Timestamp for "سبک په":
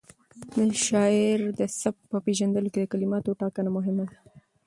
1.81-2.17